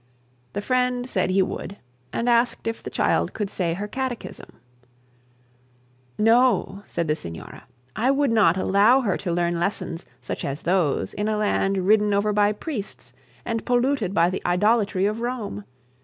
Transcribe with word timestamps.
The 0.53 0.61
friend 0.63 1.07
said 1.07 1.29
he 1.29 1.43
would, 1.43 1.77
and 2.11 2.27
asked 2.27 2.65
if 2.65 2.81
the 2.81 2.89
child 2.89 3.33
could 3.33 3.51
say 3.51 3.75
her 3.75 3.87
catechisms. 3.87 4.53
'No,' 6.17 6.81
said 6.85 7.07
the 7.07 7.15
signora, 7.15 7.65
'I 7.95 8.09
would 8.09 8.31
not 8.31 8.57
allow 8.57 9.01
her 9.01 9.15
to 9.17 9.31
learn 9.31 9.59
lessons 9.59 10.07
such 10.19 10.43
as 10.43 10.63
those 10.63 11.13
in 11.13 11.27
a 11.27 11.37
land 11.37 11.77
ridden 11.85 12.19
by 12.33 12.51
priests, 12.51 13.13
and 13.45 13.63
polluted 13.63 14.11
by 14.11 14.31
the 14.31 14.41
idolatry 14.43 15.05
of 15.05 15.21
Rome. 15.21 15.65